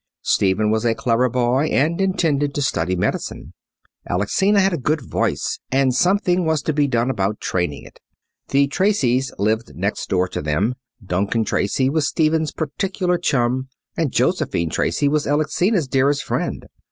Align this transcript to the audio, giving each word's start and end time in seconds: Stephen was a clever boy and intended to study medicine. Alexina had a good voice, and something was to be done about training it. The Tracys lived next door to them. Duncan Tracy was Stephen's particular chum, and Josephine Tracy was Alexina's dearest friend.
Stephen 0.23 0.71
was 0.71 0.83
a 0.83 0.95
clever 0.95 1.29
boy 1.29 1.65
and 1.67 2.01
intended 2.01 2.55
to 2.55 2.61
study 2.63 2.95
medicine. 2.95 3.53
Alexina 4.09 4.59
had 4.59 4.73
a 4.73 4.77
good 4.77 4.99
voice, 5.01 5.59
and 5.71 5.93
something 5.93 6.43
was 6.43 6.63
to 6.63 6.73
be 6.73 6.87
done 6.87 7.11
about 7.11 7.39
training 7.39 7.83
it. 7.85 7.99
The 8.47 8.65
Tracys 8.65 9.31
lived 9.37 9.75
next 9.75 10.09
door 10.09 10.27
to 10.29 10.41
them. 10.41 10.73
Duncan 11.05 11.45
Tracy 11.45 11.87
was 11.87 12.07
Stephen's 12.07 12.51
particular 12.51 13.19
chum, 13.19 13.67
and 13.95 14.11
Josephine 14.11 14.71
Tracy 14.71 15.07
was 15.07 15.27
Alexina's 15.27 15.87
dearest 15.87 16.23
friend. 16.23 16.65